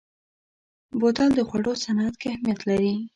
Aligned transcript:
بوتل 0.99 1.29
د 1.35 1.39
خوړو 1.47 1.71
صنعت 1.83 2.13
کې 2.21 2.27
اهمیت 2.31 2.59
لري. 2.69 2.93